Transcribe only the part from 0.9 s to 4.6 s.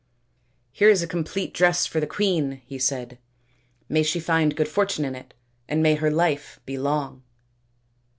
a complete dress for the queen," he said;" may she find